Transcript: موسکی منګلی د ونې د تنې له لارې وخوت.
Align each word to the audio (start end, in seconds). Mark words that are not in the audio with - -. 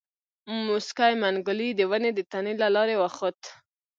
موسکی 0.65 1.13
منګلی 1.21 1.69
د 1.75 1.81
ونې 1.89 2.11
د 2.15 2.19
تنې 2.31 2.53
له 2.61 2.67
لارې 2.75 2.95
وخوت. 3.03 3.39